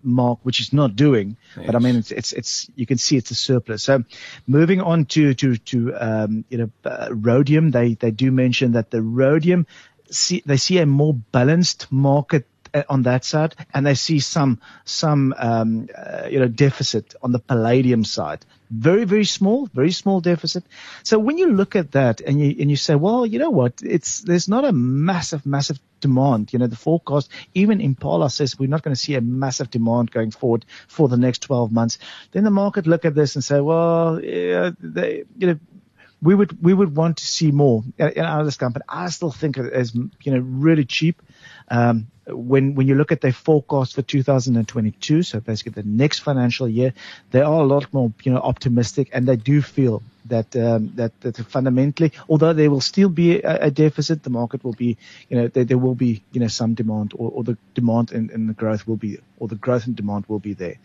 mark, 0.03 0.39
which 0.43 0.59
is 0.59 0.73
not 0.73 0.95
doing. 0.95 1.37
Yes. 1.55 1.65
But 1.65 1.75
I 1.75 1.79
mean, 1.79 1.95
it's, 1.95 2.11
it's, 2.11 2.33
it's, 2.33 2.69
you 2.75 2.85
can 2.85 2.97
see 2.97 3.17
it's 3.17 3.31
a 3.31 3.35
surplus. 3.35 3.83
So 3.83 4.03
moving 4.47 4.81
on 4.81 5.05
to, 5.05 5.33
to, 5.33 5.57
to, 5.57 5.93
um, 5.95 6.45
you 6.49 6.57
know, 6.57 6.69
uh, 6.83 7.09
rhodium, 7.11 7.71
they, 7.71 7.93
they 7.93 8.11
do 8.11 8.31
mention 8.31 8.73
that 8.73 8.91
the 8.91 9.01
rhodium, 9.01 9.67
see, 10.11 10.41
they 10.45 10.57
see 10.57 10.79
a 10.79 10.85
more 10.85 11.13
balanced 11.13 11.91
market 11.91 12.47
on 12.89 13.03
that 13.03 13.25
side, 13.25 13.55
and 13.73 13.85
they 13.85 13.95
see 13.95 14.19
some 14.19 14.59
some 14.85 15.33
um, 15.37 15.89
uh, 15.95 16.27
you 16.29 16.39
know 16.39 16.47
deficit 16.47 17.15
on 17.21 17.31
the 17.31 17.39
palladium 17.39 18.03
side. 18.03 18.45
Very 18.69 19.05
very 19.05 19.25
small, 19.25 19.67
very 19.73 19.91
small 19.91 20.21
deficit. 20.21 20.63
So 21.03 21.17
when 21.17 21.37
you 21.37 21.51
look 21.51 21.75
at 21.75 21.91
that 21.93 22.21
and 22.21 22.39
you 22.39 22.55
and 22.59 22.69
you 22.69 22.75
say, 22.77 22.95
well, 22.95 23.25
you 23.25 23.39
know 23.39 23.49
what, 23.49 23.81
it's 23.83 24.21
there's 24.21 24.47
not 24.47 24.65
a 24.65 24.71
massive 24.71 25.45
massive 25.45 25.79
demand. 25.99 26.53
You 26.53 26.59
know 26.59 26.67
the 26.67 26.75
forecast, 26.75 27.29
even 27.53 27.81
Impala 27.81 28.29
says 28.29 28.59
we're 28.59 28.69
not 28.69 28.83
going 28.83 28.95
to 28.95 29.01
see 29.01 29.15
a 29.15 29.21
massive 29.21 29.71
demand 29.71 30.11
going 30.11 30.31
forward 30.31 30.65
for 30.87 31.07
the 31.07 31.17
next 31.17 31.43
12 31.43 31.71
months. 31.71 31.97
Then 32.31 32.43
the 32.43 32.51
market 32.51 32.87
look 32.87 33.05
at 33.05 33.15
this 33.15 33.35
and 33.35 33.43
say, 33.43 33.59
well, 33.59 34.23
yeah, 34.23 34.71
they 34.79 35.23
you 35.37 35.47
know 35.47 35.59
we 36.21 36.35
would 36.35 36.61
we 36.63 36.73
would 36.73 36.95
want 36.95 37.17
to 37.17 37.25
see 37.25 37.51
more 37.51 37.83
in 37.97 38.45
this 38.45 38.57
company. 38.57 38.83
I 38.87 39.09
still 39.09 39.31
think 39.31 39.57
it 39.57 39.73
is 39.73 39.93
you 39.95 40.31
know 40.31 40.39
really 40.39 40.85
cheap. 40.85 41.21
Um, 41.69 42.07
when 42.27 42.75
when 42.75 42.87
you 42.87 42.95
look 42.95 43.11
at 43.11 43.21
their 43.21 43.33
forecast 43.33 43.95
for 43.95 44.01
2022, 44.01 45.23
so 45.23 45.39
basically 45.39 45.81
the 45.81 45.87
next 45.87 46.19
financial 46.19 46.67
year, 46.67 46.93
they 47.31 47.41
are 47.41 47.61
a 47.61 47.65
lot 47.65 47.91
more 47.93 48.11
you 48.23 48.31
know 48.31 48.39
optimistic, 48.39 49.09
and 49.13 49.27
they 49.27 49.35
do 49.35 49.61
feel 49.61 50.03
that 50.25 50.55
um, 50.55 50.91
that 50.95 51.19
that 51.21 51.37
fundamentally, 51.37 52.11
although 52.27 52.53
there 52.53 52.69
will 52.69 52.81
still 52.81 53.09
be 53.09 53.41
a, 53.41 53.65
a 53.65 53.71
deficit, 53.71 54.23
the 54.23 54.29
market 54.29 54.63
will 54.63 54.73
be 54.73 54.97
you 55.29 55.37
know 55.37 55.47
there, 55.47 55.63
there 55.63 55.77
will 55.77 55.95
be 55.95 56.21
you 56.31 56.39
know 56.39 56.47
some 56.47 56.73
demand, 56.73 57.13
or, 57.15 57.31
or 57.31 57.43
the 57.43 57.57
demand 57.73 58.11
and, 58.11 58.29
and, 58.31 58.49
the 58.49 58.53
growth 58.53 58.87
will 58.87 58.97
be, 58.97 59.17
or 59.39 59.47
the 59.47 59.55
growth 59.55 59.87
and 59.87 59.95
demand 59.95 60.25
will 60.27 60.39
be 60.39 60.53
there. 60.53 60.75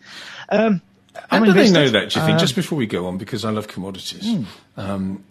Um, 0.49 0.81
how 1.29 1.43
do 1.43 1.53
they 1.53 1.71
know 1.71 1.89
that? 1.89 2.09
Do 2.09 2.19
you 2.19 2.25
think? 2.25 2.37
Uh, 2.37 2.39
Just 2.39 2.55
before 2.55 2.77
we 2.77 2.87
go 2.87 3.07
on, 3.07 3.17
because 3.17 3.45
I 3.45 3.51
love 3.51 3.67
commodities. 3.67 4.25
Mm. 4.25 4.45
Um, 4.77 5.23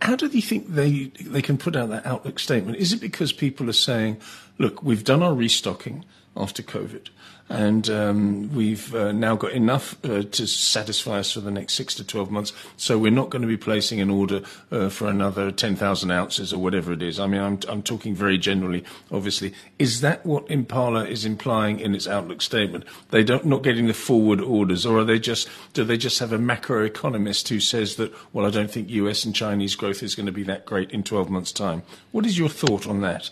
how 0.00 0.16
do 0.16 0.28
they 0.28 0.40
think 0.40 0.68
they 0.68 1.10
they 1.20 1.42
can 1.42 1.58
put 1.58 1.76
out 1.76 1.88
that 1.90 2.06
outlook 2.06 2.38
statement? 2.38 2.76
Is 2.78 2.92
it 2.92 3.00
because 3.00 3.32
people 3.32 3.68
are 3.68 3.74
saying, 3.74 4.18
"Look, 4.60 4.82
we've 4.82 5.04
done 5.04 5.22
our 5.22 5.34
restocking 5.34 6.04
after 6.36 6.62
COVID 6.62 7.08
and 7.50 7.90
um, 7.90 8.54
we've 8.54 8.94
uh, 8.94 9.10
now 9.10 9.34
got 9.34 9.50
enough 9.50 9.96
uh, 10.04 10.22
to 10.22 10.46
satisfy 10.46 11.18
us 11.18 11.32
for 11.32 11.40
the 11.40 11.50
next 11.50 11.74
six 11.74 11.96
to 11.96 12.04
12 12.04 12.30
months. 12.30 12.52
So 12.76 12.96
we're 12.96 13.10
not 13.10 13.28
going 13.28 13.42
to 13.42 13.48
be 13.48 13.56
placing 13.56 14.00
an 14.00 14.08
order 14.08 14.42
uh, 14.70 14.88
for 14.88 15.08
another 15.08 15.50
10,000 15.50 16.10
ounces 16.12 16.52
or 16.52 16.62
whatever 16.62 16.92
it 16.92 17.02
is. 17.02 17.18
I 17.18 17.26
mean, 17.26 17.40
I'm, 17.40 17.58
I'm 17.68 17.82
talking 17.82 18.14
very 18.14 18.38
generally, 18.38 18.84
obviously. 19.10 19.52
Is 19.80 20.00
that 20.00 20.24
what 20.24 20.48
Impala 20.48 21.06
is 21.06 21.24
implying 21.24 21.80
in 21.80 21.92
its 21.92 22.06
outlook 22.06 22.40
statement? 22.40 22.84
They 23.10 23.24
don't 23.24 23.44
not 23.44 23.64
getting 23.64 23.88
the 23.88 23.94
forward 23.94 24.40
orders, 24.40 24.86
or 24.86 24.98
are 24.98 25.04
they 25.04 25.18
just 25.18 25.48
do 25.72 25.82
they 25.82 25.96
just 25.96 26.20
have 26.20 26.32
a 26.32 26.38
macroeconomist 26.38 27.48
who 27.48 27.58
says 27.58 27.96
that 27.96 28.14
well, 28.32 28.46
I 28.46 28.50
don't 28.50 28.70
think 28.70 28.88
U.S. 28.90 29.24
and 29.24 29.34
Chinese 29.34 29.74
growth 29.74 30.04
is 30.04 30.14
going 30.14 30.26
to 30.26 30.32
be 30.32 30.44
that 30.44 30.66
great 30.66 30.92
in 30.92 31.02
12 31.02 31.28
months' 31.28 31.50
time? 31.50 31.82
What 32.12 32.26
is 32.26 32.38
your 32.38 32.48
thought 32.48 32.86
on 32.86 33.00
that? 33.00 33.30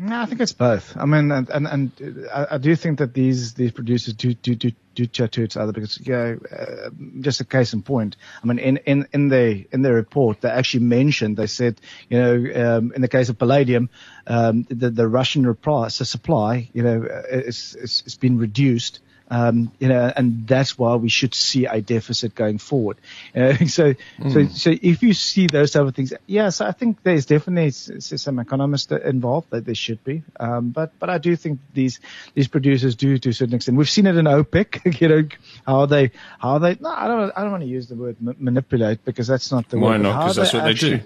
No, 0.00 0.20
I 0.20 0.26
think 0.26 0.40
it's 0.40 0.52
both. 0.52 0.96
I 0.96 1.06
mean, 1.06 1.32
and 1.32 1.50
and, 1.50 1.66
and 1.66 2.28
I, 2.32 2.46
I, 2.52 2.58
do 2.58 2.76
think 2.76 2.98
that 3.00 3.14
these 3.14 3.54
these 3.54 3.72
producers 3.72 4.14
do 4.14 4.32
do 4.32 4.54
do, 4.54 4.70
do 4.94 5.06
chat 5.06 5.32
to 5.32 5.42
each 5.42 5.56
other 5.56 5.72
because 5.72 5.98
yeah, 6.06 6.36
uh, 6.56 6.90
just 7.20 7.40
a 7.40 7.44
case 7.44 7.72
in 7.72 7.82
point. 7.82 8.16
I 8.40 8.46
mean, 8.46 8.60
in 8.60 8.76
in 8.76 9.08
in 9.12 9.28
the 9.28 9.66
in 9.72 9.82
their 9.82 9.94
report, 9.94 10.40
they 10.40 10.50
actually 10.50 10.84
mentioned 10.84 11.36
they 11.36 11.48
said 11.48 11.80
you 12.08 12.18
know 12.18 12.76
um, 12.76 12.92
in 12.94 13.02
the 13.02 13.08
case 13.08 13.28
of 13.28 13.38
palladium, 13.38 13.90
um, 14.28 14.62
the 14.68 14.90
the 14.90 15.08
Russian 15.08 15.52
price, 15.56 15.98
the 15.98 16.04
supply, 16.04 16.70
you 16.72 16.84
know, 16.84 17.04
it's 17.28 17.74
it's, 17.74 18.02
it's 18.02 18.16
been 18.16 18.38
reduced. 18.38 19.00
Um, 19.30 19.72
you 19.78 19.88
know, 19.88 20.12
and 20.16 20.46
that's 20.46 20.78
why 20.78 20.94
we 20.96 21.08
should 21.08 21.34
see 21.34 21.66
a 21.66 21.80
deficit 21.80 22.34
going 22.34 22.58
forward. 22.58 22.96
Uh, 23.34 23.54
so, 23.66 23.94
mm. 23.94 24.32
so, 24.32 24.46
so 24.54 24.78
if 24.80 25.02
you 25.02 25.12
see 25.12 25.46
those 25.46 25.72
type 25.72 25.82
of 25.82 25.94
things, 25.94 26.12
yeah, 26.26 26.48
so 26.48 26.66
I 26.66 26.72
think 26.72 27.02
there's 27.02 27.26
definitely 27.26 27.70
some 27.70 28.38
economists 28.38 28.90
involved 28.90 29.50
that 29.50 29.64
there 29.66 29.74
should 29.74 30.02
be. 30.04 30.22
Um, 30.40 30.70
but, 30.70 30.98
but 30.98 31.10
I 31.10 31.18
do 31.18 31.36
think 31.36 31.60
these, 31.74 32.00
these 32.34 32.48
producers 32.48 32.94
do 32.94 33.18
to 33.18 33.28
a 33.28 33.32
certain 33.32 33.54
extent. 33.54 33.76
We've 33.76 33.90
seen 33.90 34.06
it 34.06 34.16
in 34.16 34.24
OPEC, 34.24 35.00
you 35.00 35.08
know, 35.08 35.28
how 35.66 35.86
they, 35.86 36.10
how 36.38 36.58
they, 36.58 36.76
no, 36.80 36.88
I 36.88 37.06
don't, 37.06 37.32
I 37.36 37.42
don't 37.42 37.50
want 37.50 37.62
to 37.62 37.68
use 37.68 37.88
the 37.88 37.96
word 37.96 38.16
manipulate 38.20 39.04
because 39.04 39.26
that's 39.26 39.52
not 39.52 39.68
the 39.68 39.78
why 39.78 39.90
word. 39.90 40.02
Why 40.04 40.10
not? 40.10 40.20
Because 40.20 40.36
that's 40.36 40.52
what 40.54 40.64
actually, 40.64 40.90
they 40.90 40.98
do. 40.98 41.04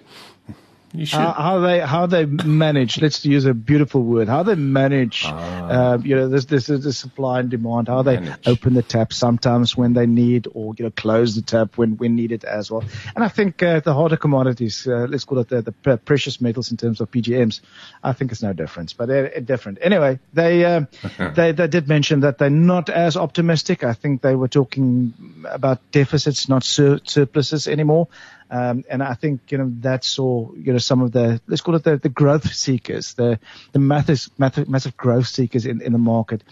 How, 1.10 1.32
how 1.32 1.60
they 1.60 1.80
how 1.80 2.06
they 2.06 2.26
manage. 2.26 3.00
let's 3.00 3.24
use 3.24 3.46
a 3.46 3.54
beautiful 3.54 4.02
word. 4.02 4.28
How 4.28 4.42
they 4.42 4.54
manage, 4.56 5.22
Ah. 5.24 5.92
uh, 5.94 5.98
you 5.98 6.14
know, 6.16 6.28
this 6.28 6.44
this 6.44 6.68
is 6.68 6.84
the 6.84 6.92
supply 6.92 7.40
and 7.40 7.48
demand. 7.50 7.88
How 7.88 8.02
they 8.02 8.20
Manage. 8.20 8.46
open 8.46 8.74
the 8.74 8.82
tap 8.82 9.12
sometimes 9.12 9.74
when 9.76 9.94
they 9.94 10.04
need, 10.06 10.48
or 10.52 10.74
you 10.78 10.84
know, 10.84 10.90
close 10.90 11.34
the 11.34 11.40
tap 11.42 11.78
when 11.78 11.96
when 11.96 12.14
needed 12.14 12.44
as 12.44 12.70
well. 12.70 12.84
And 13.16 13.24
I 13.24 13.28
think 13.28 13.62
uh, 13.62 13.80
the 13.80 13.94
harder 13.94 14.18
commodities, 14.18 14.86
uh, 14.86 15.06
let's 15.08 15.24
call 15.24 15.38
it 15.38 15.48
the, 15.48 15.62
the 15.62 15.96
precious 15.96 16.40
metals 16.42 16.70
in 16.70 16.76
terms 16.76 17.00
of 17.00 17.10
PGMs, 17.10 17.60
I 18.04 18.12
think 18.12 18.30
it's 18.32 18.42
no 18.42 18.52
difference. 18.52 18.92
But 18.92 19.08
they're 19.08 19.40
different. 19.40 19.78
Anyway, 19.80 20.18
they 20.34 20.64
uh, 20.64 20.84
they 21.34 21.52
they 21.52 21.68
did 21.68 21.88
mention 21.88 22.20
that 22.20 22.36
they're 22.36 22.50
not 22.50 22.90
as 22.90 23.16
optimistic. 23.16 23.82
I 23.82 23.94
think 23.94 24.20
they 24.20 24.34
were 24.34 24.48
talking 24.48 25.14
about 25.48 25.78
deficits, 25.90 26.48
not 26.50 26.64
sur- 26.64 27.00
surpluses 27.04 27.66
anymore. 27.66 28.08
Um, 28.52 28.84
and 28.90 29.02
I 29.02 29.14
think, 29.14 29.50
you 29.50 29.56
know, 29.56 29.72
that 29.80 30.04
saw, 30.04 30.52
you 30.52 30.74
know, 30.74 30.78
some 30.78 31.00
of 31.00 31.10
the, 31.10 31.40
let's 31.46 31.62
call 31.62 31.74
it 31.74 31.84
the, 31.84 31.96
the 31.96 32.10
growth 32.10 32.52
seekers, 32.52 33.14
the, 33.14 33.40
the 33.72 33.78
massive, 33.78 34.28
massive, 34.36 34.94
growth 34.94 35.26
seekers 35.26 35.64
in, 35.64 35.80
in 35.80 35.92
the 35.92 35.98
market, 35.98 36.44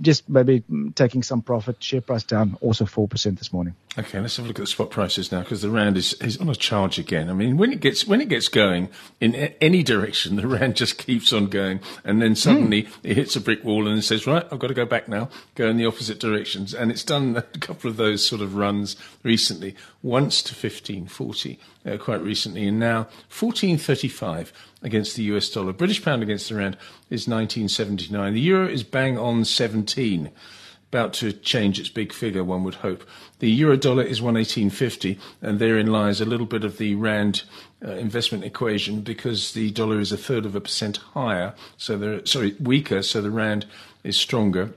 just 0.00 0.28
maybe 0.28 0.60
mm, 0.70 0.94
taking 0.94 1.22
some 1.22 1.42
profit, 1.42 1.82
share 1.82 2.00
price 2.00 2.22
down 2.22 2.56
also 2.60 2.84
4% 2.84 3.38
this 3.38 3.52
morning. 3.52 3.74
Okay, 3.98 4.20
let's 4.20 4.36
have 4.36 4.44
a 4.44 4.48
look 4.48 4.58
at 4.58 4.62
the 4.62 4.66
spot 4.68 4.90
prices 4.90 5.32
now 5.32 5.40
because 5.40 5.62
the 5.62 5.70
rand 5.70 5.96
is, 5.96 6.12
is 6.14 6.36
on 6.36 6.48
a 6.48 6.54
charge 6.54 6.98
again. 6.98 7.28
I 7.28 7.32
mean, 7.32 7.56
when 7.56 7.72
it 7.72 7.80
gets 7.80 8.06
when 8.06 8.20
it 8.20 8.28
gets 8.28 8.46
going 8.48 8.88
in 9.20 9.34
a- 9.34 9.54
any 9.60 9.82
direction, 9.82 10.36
the 10.36 10.46
rand 10.46 10.76
just 10.76 10.96
keeps 10.96 11.32
on 11.32 11.46
going, 11.46 11.80
and 12.04 12.22
then 12.22 12.36
suddenly 12.36 12.88
it 13.02 13.16
hits 13.16 13.34
a 13.34 13.40
brick 13.40 13.64
wall 13.64 13.88
and 13.88 14.04
says, 14.04 14.28
"Right, 14.28 14.46
I've 14.52 14.60
got 14.60 14.68
to 14.68 14.74
go 14.74 14.86
back 14.86 15.08
now, 15.08 15.28
go 15.56 15.68
in 15.68 15.76
the 15.76 15.86
opposite 15.86 16.20
directions." 16.20 16.72
And 16.72 16.92
it's 16.92 17.02
done 17.02 17.36
a 17.38 17.42
couple 17.42 17.90
of 17.90 17.96
those 17.96 18.24
sort 18.24 18.42
of 18.42 18.54
runs 18.54 18.94
recently. 19.24 19.74
Once 20.02 20.40
to 20.42 20.54
fifteen 20.54 21.06
forty 21.06 21.58
uh, 21.86 21.96
quite 21.96 22.22
recently, 22.22 22.66
and 22.66 22.78
now 22.78 23.08
fourteen 23.28 23.78
thirty 23.78 24.08
five 24.08 24.52
against 24.82 25.16
the 25.16 25.22
US 25.24 25.48
dollar. 25.50 25.72
British 25.72 26.02
pound 26.02 26.22
against 26.22 26.48
the 26.48 26.56
rand 26.56 26.76
is 27.08 27.28
nineteen 27.28 27.68
seventy 27.68 28.12
nine. 28.12 28.34
The 28.34 28.40
euro 28.40 28.68
is 28.68 28.82
bang 28.82 29.18
on 29.18 29.44
seventeen 29.44 30.30
about 30.90 31.12
to 31.12 31.32
change 31.32 31.78
its 31.78 31.88
big 31.88 32.12
figure, 32.12 32.42
one 32.42 32.64
would 32.64 32.74
hope. 32.74 33.04
The 33.38 33.48
euro 33.48 33.76
dollar 33.76 34.02
is 34.02 34.20
118.50, 34.20 35.20
and 35.40 35.60
therein 35.60 35.86
lies 35.86 36.20
a 36.20 36.24
little 36.24 36.46
bit 36.46 36.64
of 36.64 36.78
the 36.78 36.96
rand 36.96 37.44
uh, 37.84 37.92
investment 37.92 38.42
equation 38.42 39.00
because 39.00 39.52
the 39.52 39.70
dollar 39.70 40.00
is 40.00 40.10
a 40.10 40.16
third 40.16 40.44
of 40.44 40.56
a 40.56 40.60
percent 40.60 40.96
higher, 41.14 41.54
so 41.76 41.96
the 41.96 42.22
sorry 42.24 42.56
weaker, 42.58 43.02
so 43.02 43.22
the 43.22 43.30
rand 43.30 43.66
is 44.02 44.16
stronger. 44.16 44.72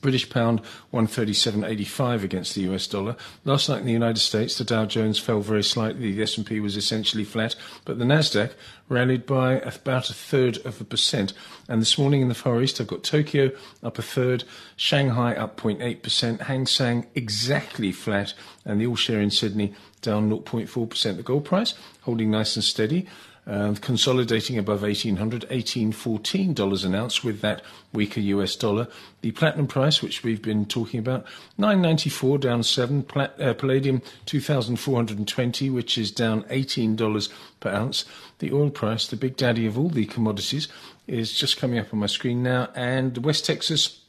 British 0.00 0.28
pound 0.30 0.60
137.85 0.92 2.22
against 2.22 2.54
the 2.54 2.62
US 2.72 2.86
dollar. 2.86 3.16
Last 3.44 3.68
night 3.68 3.80
in 3.80 3.86
the 3.86 3.92
United 3.92 4.20
States, 4.20 4.56
the 4.56 4.64
Dow 4.64 4.86
Jones 4.86 5.18
fell 5.18 5.40
very 5.40 5.62
slightly. 5.62 6.12
The 6.12 6.22
S&P 6.22 6.60
was 6.60 6.76
essentially 6.76 7.24
flat, 7.24 7.56
but 7.84 7.98
the 7.98 8.04
Nasdaq 8.04 8.52
rallied 8.88 9.26
by 9.26 9.54
about 9.60 10.10
a 10.10 10.14
third 10.14 10.58
of 10.66 10.80
a 10.80 10.84
percent. 10.84 11.32
And 11.68 11.80
this 11.80 11.98
morning 11.98 12.20
in 12.20 12.28
the 12.28 12.34
Far 12.34 12.62
East, 12.62 12.80
I've 12.80 12.86
got 12.86 13.02
Tokyo 13.02 13.50
up 13.82 13.98
a 13.98 14.02
third, 14.02 14.44
Shanghai 14.76 15.34
up 15.34 15.56
0.8%, 15.56 16.42
Hang 16.42 16.66
Seng 16.66 17.06
exactly 17.14 17.92
flat, 17.92 18.34
and 18.64 18.80
the 18.80 18.86
All 18.86 18.96
Share 18.96 19.20
in 19.20 19.30
Sydney 19.30 19.74
down 20.02 20.30
0.4%. 20.30 21.16
The 21.16 21.22
gold 21.22 21.44
price 21.44 21.74
holding 22.02 22.30
nice 22.30 22.56
and 22.56 22.64
steady. 22.64 23.06
Uh, 23.46 23.74
consolidating 23.82 24.56
above 24.56 24.80
1800 24.80 25.42
1814 25.50 26.54
dollars 26.54 26.82
an 26.82 26.94
ounce 26.94 27.22
with 27.22 27.42
that 27.42 27.60
weaker 27.92 28.20
US 28.20 28.56
dollar. 28.56 28.88
The 29.20 29.32
platinum 29.32 29.66
price, 29.66 30.00
which 30.00 30.22
we've 30.22 30.40
been 30.40 30.64
talking 30.64 30.98
about, 30.98 31.26
994 31.58 32.38
down 32.38 32.62
7. 32.62 33.02
Plat- 33.02 33.38
uh, 33.38 33.52
palladium 33.52 34.00
2420, 34.24 35.68
which 35.68 35.98
is 35.98 36.10
down 36.10 36.46
18 36.48 36.96
dollars 36.96 37.28
per 37.60 37.68
ounce. 37.68 38.06
The 38.38 38.50
oil 38.50 38.70
price, 38.70 39.06
the 39.06 39.16
big 39.16 39.36
daddy 39.36 39.66
of 39.66 39.78
all 39.78 39.90
the 39.90 40.06
commodities, 40.06 40.66
is 41.06 41.34
just 41.34 41.58
coming 41.58 41.78
up 41.78 41.92
on 41.92 41.98
my 42.00 42.06
screen 42.06 42.42
now. 42.42 42.70
And 42.74 43.18
West 43.18 43.44
Texas, 43.44 44.00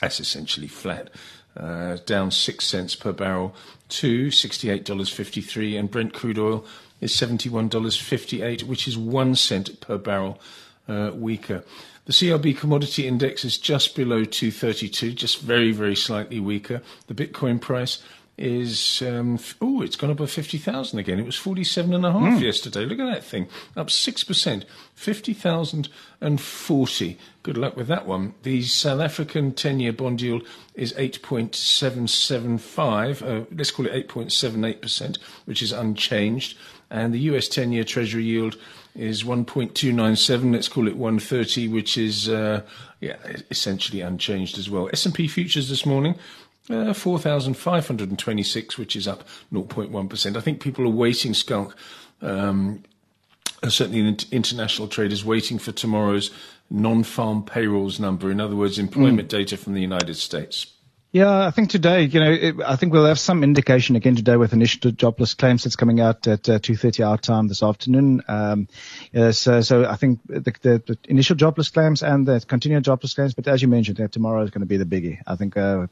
that's 0.00 0.18
essentially 0.18 0.66
flat. 0.66 1.08
Uh, 1.54 1.98
down 2.06 2.30
six 2.30 2.64
cents 2.64 2.96
per 2.96 3.12
barrel 3.12 3.54
to 3.90 4.28
$68.53, 4.28 5.78
and 5.78 5.90
Brent 5.90 6.14
crude 6.14 6.38
oil 6.38 6.64
is 7.02 7.12
$71.58, 7.12 8.62
which 8.62 8.88
is 8.88 8.96
one 8.96 9.34
cent 9.34 9.78
per 9.80 9.98
barrel 9.98 10.40
uh, 10.88 11.10
weaker. 11.14 11.62
The 12.06 12.12
CRB 12.12 12.56
commodity 12.56 13.06
index 13.06 13.44
is 13.44 13.58
just 13.58 13.94
below 13.94 14.24
232, 14.24 15.12
just 15.12 15.40
very, 15.40 15.72
very 15.72 15.94
slightly 15.94 16.40
weaker. 16.40 16.80
The 17.06 17.14
Bitcoin 17.14 17.60
price 17.60 18.02
is 18.42 19.02
um, 19.02 19.34
f- 19.34 19.54
oh, 19.60 19.82
it's 19.82 19.94
gone 19.94 20.10
up 20.10 20.16
above 20.16 20.30
fifty 20.30 20.58
thousand 20.58 20.98
again. 20.98 21.20
It 21.20 21.26
was 21.26 21.36
forty-seven 21.36 21.94
and 21.94 22.04
a 22.04 22.12
half 22.12 22.42
yesterday. 22.42 22.84
Look 22.84 22.98
at 22.98 23.06
that 23.06 23.24
thing, 23.24 23.46
up 23.76 23.90
six 23.90 24.24
percent, 24.24 24.64
fifty 24.94 25.32
thousand 25.32 25.88
and 26.20 26.40
forty. 26.40 27.18
Good 27.44 27.56
luck 27.56 27.76
with 27.76 27.86
that 27.86 28.06
one. 28.06 28.34
The 28.42 28.62
South 28.62 29.00
African 29.00 29.52
ten-year 29.52 29.92
bond 29.92 30.20
yield 30.20 30.46
is 30.74 30.92
eight 30.96 31.22
point 31.22 31.54
seven 31.54 32.08
seven 32.08 32.58
five. 32.58 33.22
Uh, 33.22 33.44
let's 33.50 33.70
call 33.70 33.86
it 33.86 33.94
eight 33.94 34.08
point 34.08 34.32
seven 34.32 34.64
eight 34.64 34.82
percent, 34.82 35.18
which 35.44 35.62
is 35.62 35.72
unchanged. 35.72 36.58
And 36.90 37.14
the 37.14 37.20
US 37.20 37.48
ten-year 37.48 37.84
Treasury 37.84 38.24
yield 38.24 38.58
is 38.94 39.24
one 39.24 39.44
point 39.44 39.74
two 39.74 39.92
nine 39.92 40.16
seven. 40.16 40.52
Let's 40.52 40.68
call 40.68 40.88
it 40.88 40.96
one 40.96 41.18
thirty, 41.18 41.68
which 41.68 41.96
is 41.96 42.28
uh, 42.28 42.62
yeah 43.00 43.16
essentially 43.50 44.00
unchanged 44.00 44.58
as 44.58 44.68
well. 44.68 44.90
S 44.92 45.06
and 45.06 45.14
P 45.14 45.28
futures 45.28 45.68
this 45.68 45.86
morning. 45.86 46.16
Uh, 46.70 46.94
4,526, 46.94 48.78
which 48.78 48.94
is 48.94 49.08
up 49.08 49.24
0.1%. 49.52 50.36
I 50.36 50.40
think 50.40 50.60
people 50.60 50.84
are 50.84 50.90
waiting, 50.90 51.32
Schalk, 51.32 51.74
um, 52.20 52.84
uh, 53.64 53.68
certainly 53.68 53.98
in 53.98 54.16
international 54.30 54.86
traders, 54.86 55.24
waiting 55.24 55.58
for 55.58 55.72
tomorrow's 55.72 56.30
non-farm 56.70 57.42
payrolls 57.42 57.98
number. 57.98 58.30
In 58.30 58.40
other 58.40 58.54
words, 58.54 58.78
employment 58.78 59.28
data 59.28 59.56
from 59.56 59.74
the 59.74 59.80
United 59.80 60.14
States. 60.14 60.66
Yeah, 61.14 61.46
I 61.46 61.50
think 61.50 61.68
today, 61.68 62.04
you 62.04 62.20
know, 62.20 62.32
it, 62.32 62.54
I 62.64 62.76
think 62.76 62.94
we'll 62.94 63.04
have 63.04 63.18
some 63.18 63.44
indication 63.44 63.96
again 63.96 64.16
today 64.16 64.38
with 64.38 64.54
initial 64.54 64.92
jobless 64.92 65.34
claims 65.34 65.62
that's 65.62 65.76
coming 65.76 66.00
out 66.00 66.26
at 66.26 66.48
uh, 66.48 66.58
2.30 66.58 67.06
our 67.06 67.18
time 67.18 67.48
this 67.48 67.62
afternoon. 67.62 68.22
Um, 68.28 68.66
so, 69.32 69.60
so 69.60 69.84
I 69.84 69.96
think 69.96 70.20
the, 70.26 70.40
the, 70.40 70.82
the 70.86 70.98
initial 71.04 71.36
jobless 71.36 71.68
claims 71.68 72.02
and 72.02 72.26
the 72.26 72.40
continued 72.40 72.84
jobless 72.84 73.12
claims, 73.12 73.34
but 73.34 73.46
as 73.46 73.60
you 73.60 73.68
mentioned, 73.68 74.10
tomorrow 74.10 74.42
is 74.42 74.48
going 74.48 74.60
to 74.60 74.66
be 74.66 74.78
the 74.78 74.86
biggie. 74.86 75.18
I 75.26 75.36
think 75.36 75.54
uh, 75.58 75.86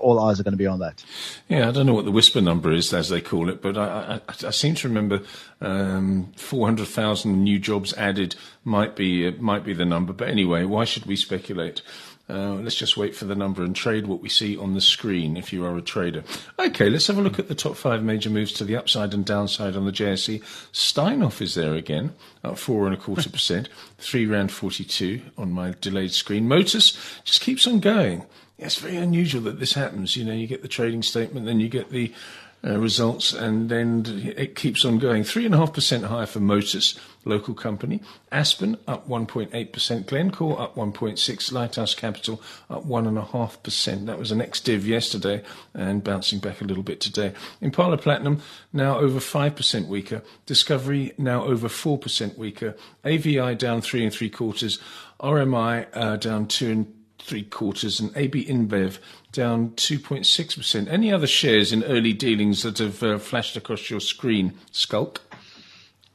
all 0.00 0.18
eyes 0.18 0.40
are 0.40 0.42
going 0.42 0.52
to 0.52 0.58
be 0.58 0.66
on 0.66 0.78
that. 0.78 1.04
Yeah, 1.48 1.68
I 1.68 1.72
don't 1.72 1.84
know 1.84 1.94
what 1.94 2.06
the 2.06 2.10
whisper 2.10 2.40
number 2.40 2.72
is, 2.72 2.94
as 2.94 3.10
they 3.10 3.20
call 3.20 3.50
it, 3.50 3.60
but 3.60 3.76
I, 3.76 4.20
I, 4.26 4.46
I 4.46 4.50
seem 4.52 4.74
to 4.76 4.88
remember 4.88 5.20
um, 5.60 6.32
400,000 6.36 7.44
new 7.44 7.58
jobs 7.58 7.92
added 7.92 8.36
might 8.64 8.96
be 8.96 9.28
uh, 9.28 9.32
might 9.38 9.64
be 9.64 9.74
the 9.74 9.84
number. 9.84 10.14
But 10.14 10.28
anyway, 10.28 10.64
why 10.64 10.84
should 10.84 11.04
we 11.04 11.16
speculate? 11.16 11.82
Uh, 12.32 12.54
let's 12.54 12.76
just 12.76 12.96
wait 12.96 13.14
for 13.14 13.26
the 13.26 13.34
number 13.34 13.62
and 13.62 13.76
trade 13.76 14.06
what 14.06 14.22
we 14.22 14.28
see 14.28 14.56
on 14.56 14.72
the 14.72 14.80
screen 14.80 15.36
if 15.36 15.52
you 15.52 15.66
are 15.66 15.76
a 15.76 15.82
trader. 15.82 16.24
Okay, 16.58 16.88
let's 16.88 17.06
have 17.08 17.18
a 17.18 17.20
look 17.20 17.38
at 17.38 17.48
the 17.48 17.54
top 17.54 17.76
five 17.76 18.02
major 18.02 18.30
moves 18.30 18.54
to 18.54 18.64
the 18.64 18.74
upside 18.74 19.12
and 19.12 19.26
downside 19.26 19.76
on 19.76 19.84
the 19.84 19.92
JSE. 19.92 20.42
Steinhoff 20.72 21.42
is 21.42 21.54
there 21.54 21.74
again, 21.74 22.14
up 22.42 22.56
four 22.56 22.86
and 22.86 22.94
a 22.94 22.98
quarter 22.98 23.28
percent, 23.30 23.68
three 23.98 24.24
round 24.24 24.50
42 24.50 25.20
on 25.36 25.52
my 25.52 25.74
delayed 25.82 26.12
screen. 26.12 26.48
Motus 26.48 26.96
just 27.24 27.42
keeps 27.42 27.66
on 27.66 27.80
going. 27.80 28.24
Yeah, 28.56 28.66
it's 28.66 28.76
very 28.76 28.96
unusual 28.96 29.42
that 29.42 29.60
this 29.60 29.74
happens. 29.74 30.16
You 30.16 30.24
know, 30.24 30.32
you 30.32 30.46
get 30.46 30.62
the 30.62 30.68
trading 30.68 31.02
statement, 31.02 31.44
then 31.44 31.60
you 31.60 31.68
get 31.68 31.90
the 31.90 32.14
uh, 32.64 32.78
results, 32.78 33.32
and 33.32 33.68
then 33.68 34.04
it 34.36 34.54
keeps 34.54 34.84
on 34.84 34.98
going. 34.98 35.24
Three 35.24 35.44
and 35.44 35.54
a 35.54 35.58
half 35.58 35.72
percent 35.72 36.04
higher 36.04 36.26
for 36.26 36.40
Motus, 36.40 36.98
local 37.24 37.54
company. 37.54 38.00
Aspen 38.30 38.76
up 38.86 39.08
1.8 39.08 39.72
percent. 39.72 40.06
Glencore 40.06 40.60
up 40.60 40.76
1.6. 40.76 41.52
Lighthouse 41.52 41.94
Capital 41.94 42.40
up 42.70 42.84
one 42.84 43.06
and 43.06 43.18
a 43.18 43.24
half 43.24 43.62
percent. 43.62 44.06
That 44.06 44.18
was 44.18 44.30
an 44.30 44.40
ex-div 44.40 44.86
yesterday, 44.86 45.42
and 45.74 46.04
bouncing 46.04 46.38
back 46.38 46.60
a 46.60 46.64
little 46.64 46.84
bit 46.84 47.00
today. 47.00 47.32
Impala 47.60 47.98
Platinum 47.98 48.40
now 48.72 48.98
over 48.98 49.18
five 49.18 49.56
percent 49.56 49.88
weaker. 49.88 50.22
Discovery 50.46 51.12
now 51.18 51.44
over 51.44 51.68
four 51.68 51.98
percent 51.98 52.38
weaker. 52.38 52.76
AVI 53.04 53.56
down 53.56 53.80
three 53.80 54.04
and 54.04 54.12
three 54.12 54.30
quarters. 54.30 54.78
RMI 55.20 55.86
uh, 55.94 56.16
down 56.16 56.46
two 56.46 56.70
and 56.70 57.01
three 57.22 57.44
quarters, 57.44 58.00
and 58.00 58.14
AB 58.16 58.44
InBev 58.44 58.98
down 59.32 59.70
2.6%. 59.70 60.88
Any 60.88 61.12
other 61.12 61.26
shares 61.26 61.72
in 61.72 61.82
early 61.84 62.12
dealings 62.12 62.62
that 62.62 62.78
have 62.78 63.02
uh, 63.02 63.18
flashed 63.18 63.56
across 63.56 63.90
your 63.90 64.00
screen, 64.00 64.58
Schalk? 64.72 65.20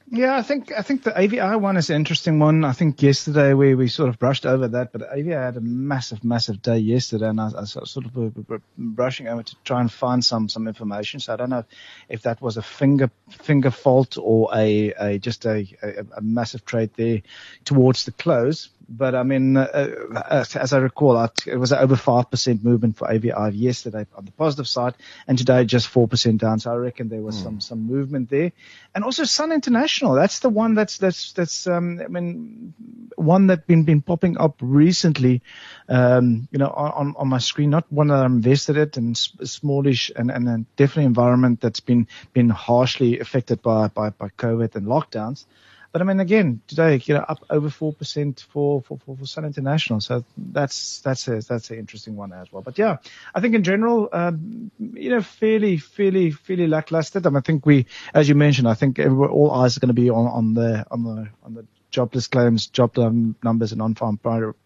Yeah, 0.09 0.37
I 0.37 0.41
think 0.41 0.71
I 0.71 0.83
think 0.83 1.03
the 1.03 1.19
AVI 1.19 1.57
one 1.57 1.75
is 1.75 1.89
an 1.89 1.97
interesting 1.97 2.39
one. 2.39 2.63
I 2.63 2.71
think 2.71 3.01
yesterday 3.01 3.53
we, 3.53 3.75
we 3.75 3.89
sort 3.89 4.07
of 4.07 4.17
brushed 4.17 4.45
over 4.45 4.65
that, 4.69 4.93
but 4.93 5.01
AVI 5.01 5.31
had 5.31 5.57
a 5.57 5.61
massive, 5.61 6.23
massive 6.23 6.61
day 6.61 6.77
yesterday, 6.77 7.27
and 7.27 7.41
I, 7.41 7.49
I 7.57 7.65
sort 7.65 8.05
of 8.05 8.61
brushing 8.77 9.27
over 9.27 9.43
to 9.43 9.55
try 9.65 9.81
and 9.81 9.91
find 9.91 10.23
some 10.23 10.47
some 10.47 10.65
information. 10.65 11.19
So 11.19 11.33
I 11.33 11.35
don't 11.35 11.49
know 11.49 11.65
if 12.07 12.21
that 12.21 12.41
was 12.41 12.55
a 12.55 12.61
finger 12.61 13.11
finger 13.31 13.69
fault 13.69 14.17
or 14.17 14.49
a, 14.55 14.93
a 14.97 15.17
just 15.19 15.45
a, 15.45 15.67
a, 15.81 16.05
a 16.15 16.21
massive 16.21 16.63
trade 16.63 16.91
there 16.95 17.21
towards 17.65 18.05
the 18.05 18.13
close. 18.13 18.69
But 18.89 19.15
I 19.15 19.23
mean, 19.23 19.57
uh, 19.57 19.67
uh, 20.15 20.45
as 20.55 20.73
I 20.73 20.77
recall, 20.77 21.29
it 21.45 21.57
was 21.57 21.73
over 21.73 21.95
5% 21.95 22.63
movement 22.63 22.97
for 22.97 23.11
AVI 23.11 23.51
yesterday 23.53 24.05
on 24.15 24.25
the 24.25 24.31
positive 24.31 24.67
side 24.67 24.95
and 25.27 25.37
today 25.37 25.65
just 25.65 25.91
4% 25.91 26.37
down. 26.37 26.59
So 26.59 26.71
I 26.71 26.75
reckon 26.75 27.09
there 27.09 27.21
was 27.21 27.37
mm. 27.37 27.43
some, 27.43 27.61
some 27.61 27.87
movement 27.87 28.29
there. 28.29 28.51
And 28.95 29.03
also 29.03 29.25
Sun 29.25 29.51
International. 29.51 30.13
That's 30.13 30.39
the 30.39 30.49
one 30.49 30.73
that's, 30.75 30.97
that's, 30.97 31.33
that's, 31.33 31.67
um, 31.67 31.99
I 32.03 32.07
mean, 32.07 32.73
one 33.15 33.47
that's 33.47 33.65
been, 33.65 33.83
been 33.83 34.01
popping 34.01 34.37
up 34.37 34.55
recently, 34.61 35.41
um, 35.89 36.47
you 36.51 36.59
know, 36.59 36.69
on, 36.69 37.13
on 37.17 37.27
my 37.27 37.39
screen, 37.39 37.71
not 37.71 37.91
one 37.91 38.07
that 38.07 38.23
I'm 38.23 38.37
invested 38.37 38.77
in 38.77 38.89
and 38.95 39.17
smallish 39.17 40.11
and, 40.15 40.31
and 40.31 40.47
a 40.47 40.65
definitely 40.77 41.05
environment 41.05 41.59
that's 41.59 41.81
been, 41.81 42.07
been 42.33 42.49
harshly 42.49 43.19
affected 43.19 43.61
by, 43.61 43.89
by, 43.89 44.11
by 44.11 44.29
COVID 44.29 44.75
and 44.75 44.87
lockdowns. 44.87 45.45
But 45.91 46.01
I 46.01 46.05
mean, 46.05 46.19
again, 46.19 46.61
today, 46.67 47.01
you 47.05 47.13
know, 47.15 47.25
up 47.27 47.43
over 47.49 47.69
4% 47.69 48.39
for, 48.41 48.81
for, 48.81 48.97
for, 48.99 49.17
for 49.17 49.25
Sun 49.25 49.45
International. 49.45 49.99
So 50.01 50.23
that's, 50.37 50.99
that's 51.01 51.27
a, 51.27 51.39
that's 51.41 51.69
an 51.69 51.79
interesting 51.79 52.15
one 52.15 52.33
as 52.33 52.51
well. 52.51 52.61
But 52.61 52.77
yeah, 52.77 52.97
I 53.33 53.39
think 53.39 53.55
in 53.55 53.63
general, 53.63 54.09
um, 54.11 54.71
you 54.79 55.09
know, 55.09 55.21
fairly, 55.21 55.77
fairly, 55.77 56.31
fairly 56.31 56.67
lackluster. 56.67 57.21
I, 57.23 57.29
mean, 57.29 57.37
I 57.37 57.41
think 57.41 57.65
we, 57.65 57.85
as 58.13 58.27
you 58.29 58.35
mentioned, 58.35 58.67
I 58.67 58.73
think 58.73 58.99
all 58.99 59.51
eyes 59.51 59.77
are 59.77 59.79
going 59.79 59.87
to 59.87 59.93
be 59.93 60.09
on, 60.09 60.27
on 60.27 60.53
the, 60.53 60.85
on 60.91 61.03
the, 61.03 61.29
on 61.43 61.53
the 61.53 61.65
jobless 61.91 62.27
claims, 62.27 62.67
job 62.67 62.95
numbers 63.43 63.71
and 63.71 63.81
on-farm 63.81 64.19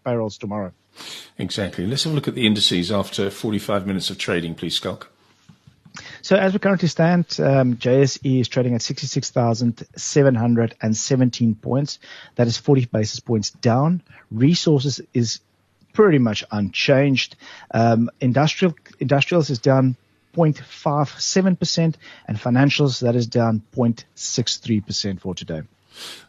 payrolls 0.04 0.38
tomorrow. 0.38 0.72
Exactly. 1.38 1.86
Let's 1.86 2.04
have 2.04 2.12
a 2.12 2.16
look 2.16 2.28
at 2.28 2.34
the 2.34 2.46
indices 2.46 2.92
after 2.92 3.30
45 3.30 3.86
minutes 3.86 4.10
of 4.10 4.18
trading, 4.18 4.54
please, 4.54 4.74
Schalk. 4.74 5.11
So 6.22 6.36
as 6.36 6.52
we 6.52 6.58
currently 6.58 6.88
stand, 6.88 7.26
um, 7.38 7.76
JSE 7.76 8.40
is 8.40 8.48
trading 8.48 8.74
at 8.74 8.82
66,717 8.82 11.54
points. 11.56 11.98
That 12.36 12.46
is 12.46 12.56
40 12.56 12.86
basis 12.86 13.20
points 13.20 13.50
down. 13.50 14.02
Resources 14.30 15.02
is 15.12 15.40
pretty 15.92 16.18
much 16.18 16.44
unchanged. 16.50 17.36
Um, 17.70 18.10
industrial 18.20 18.74
industrials 19.00 19.50
is 19.50 19.58
down 19.58 19.96
0.57% 20.34 21.94
and 22.26 22.38
financials 22.38 23.02
that 23.02 23.14
is 23.14 23.26
down 23.26 23.60
0.63% 23.74 25.20
for 25.20 25.34
today. 25.34 25.60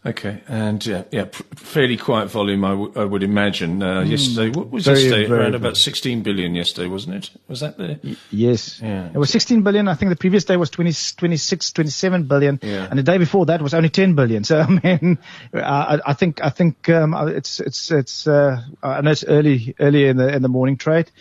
Okay, 0.05 0.41
and 0.49 0.85
yeah, 0.85 1.03
yeah, 1.11 1.25
fairly 1.55 1.95
quiet 1.95 2.29
volume, 2.29 2.65
I, 2.65 2.71
w- 2.71 2.91
I 2.95 3.05
would 3.05 3.23
imagine. 3.23 3.81
Uh, 3.81 4.01
mm, 4.01 4.09
yesterday, 4.09 4.49
what 4.49 4.69
was 4.69 4.83
very, 4.83 4.99
yesterday? 4.99 5.27
Very, 5.27 5.39
Around 5.39 5.55
about 5.55 5.77
16 5.77 6.23
billion 6.23 6.55
yesterday, 6.55 6.87
wasn't 6.89 7.15
it? 7.15 7.29
Was 7.47 7.61
that 7.61 7.77
the? 7.77 7.99
Y- 8.03 8.15
yes. 8.29 8.81
Yeah. 8.81 9.07
It 9.13 9.17
was 9.17 9.29
16 9.29 9.61
billion. 9.61 9.87
I 9.87 9.93
think 9.95 10.09
the 10.09 10.17
previous 10.17 10.43
day 10.43 10.57
was 10.57 10.69
20, 10.71 10.91
26, 11.17 11.71
27 11.71 12.23
billion, 12.23 12.59
yeah. 12.61 12.87
and 12.89 12.99
the 12.99 13.03
day 13.03 13.17
before 13.17 13.45
that 13.45 13.61
was 13.61 13.73
only 13.73 13.89
10 13.89 14.15
billion. 14.15 14.43
So 14.43 14.59
I 14.67 14.67
mean, 14.67 15.17
I, 15.53 15.99
I 16.05 16.13
think 16.13 16.43
I 16.43 16.49
think 16.49 16.89
um, 16.89 17.13
it's 17.29 17.61
it's 17.61 17.89
it's. 17.89 18.27
Uh, 18.27 18.61
I 18.81 18.99
know 19.01 19.11
it's 19.11 19.23
early 19.23 19.73
early 19.79 20.05
in 20.07 20.17
the 20.17 20.35
in 20.35 20.41
the 20.41 20.49
morning 20.49 20.75
trade, 20.75 21.11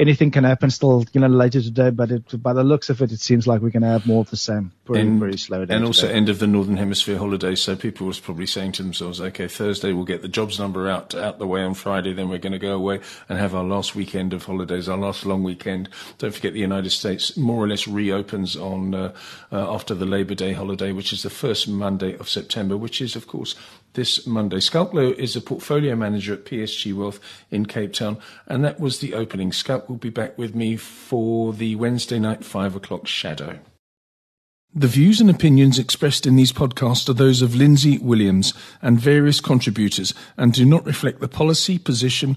anything 0.00 0.30
can 0.30 0.44
happen 0.44 0.70
still, 0.70 1.04
you 1.12 1.20
know, 1.20 1.26
later 1.28 1.60
today. 1.60 1.90
But 1.90 2.10
it, 2.10 2.42
by 2.42 2.52
the 2.52 2.64
looks 2.64 2.88
of 2.90 3.02
it, 3.02 3.12
it 3.12 3.20
seems 3.20 3.46
like 3.46 3.60
we're 3.60 3.70
going 3.70 3.82
to 3.82 3.88
have 3.88 4.06
more 4.06 4.22
of 4.22 4.30
the 4.30 4.36
same. 4.36 4.72
Pretty, 4.84 5.02
and, 5.02 5.20
pretty 5.20 5.36
slow. 5.36 5.64
And 5.68 5.84
also 5.84 6.06
today. 6.06 6.16
end 6.16 6.28
of 6.28 6.38
the 6.38 6.46
Northern 6.46 6.78
Hemisphere 6.78 7.18
holiday. 7.18 7.54
So 7.54 7.76
people 7.76 8.06
was 8.06 8.18
probably 8.18 8.46
saying 8.46 8.72
to 8.72 8.82
themselves, 8.82 9.20
okay, 9.20 9.46
Thursday 9.46 9.92
we'll 9.92 10.04
get 10.04 10.22
the 10.22 10.28
jobs 10.28 10.58
number 10.58 10.88
out 10.88 11.14
out 11.14 11.38
the 11.38 11.46
way 11.46 11.62
on 11.62 11.74
Friday. 11.74 12.12
Then 12.12 12.28
we're 12.28 12.38
going 12.38 12.52
to 12.52 12.58
go 12.58 12.74
away 12.74 13.00
and 13.28 13.38
have 13.38 13.54
our 13.54 13.64
last 13.64 13.94
weekend 13.94 14.32
of 14.32 14.44
holidays, 14.44 14.88
our 14.88 14.98
last 14.98 15.26
long 15.26 15.42
weekend. 15.42 15.90
Don't 16.18 16.34
forget 16.34 16.54
the 16.54 16.60
United 16.60 16.90
States 16.90 17.36
more 17.36 17.62
or 17.62 17.68
less 17.68 17.86
reopens 17.86 18.56
on 18.56 18.94
uh, 18.94 19.12
uh, 19.52 19.74
after 19.74 19.94
the 19.94 20.06
Labor 20.06 20.34
Day 20.34 20.54
holiday, 20.54 20.92
which 20.92 21.12
is 21.12 21.22
the 21.22 21.30
first 21.30 21.68
Monday 21.68 22.16
of 22.16 22.28
September, 22.28 22.76
which 22.76 23.00
is 23.00 23.14
of 23.14 23.26
course 23.26 23.54
this 23.94 24.26
Monday. 24.26 24.60
Schalk 24.60 24.92
Louw 24.92 25.14
is 25.14 25.36
a 25.36 25.40
portfolio 25.40 25.96
manager 25.96 26.34
at 26.34 26.44
PSG 26.44 26.94
Wealth 26.94 27.20
in 27.50 27.66
Cape 27.66 27.92
Town, 27.92 28.18
and 28.46 28.64
that 28.64 28.80
was 28.80 29.00
the 29.00 29.14
opening. 29.14 29.50
Schalk 29.50 29.88
will 29.88 29.96
be 29.96 30.10
back 30.10 30.36
with 30.38 30.54
me 30.54 30.76
for 30.76 31.52
the 31.52 31.76
Wednesday 31.76 32.18
night 32.18 32.44
five 32.44 32.76
o'clock 32.76 33.06
shadow. 33.06 33.58
The 34.72 34.86
views 34.86 35.20
and 35.20 35.28
opinions 35.28 35.80
expressed 35.80 36.26
in 36.26 36.36
these 36.36 36.52
podcasts 36.52 37.08
are 37.08 37.12
those 37.12 37.42
of 37.42 37.56
Lindsay 37.56 37.98
Williams 37.98 38.54
and 38.80 39.00
various 39.00 39.40
contributors 39.40 40.14
and 40.36 40.52
do 40.52 40.64
not 40.64 40.86
reflect 40.86 41.18
the 41.18 41.26
policy, 41.26 41.76
position, 41.76 42.36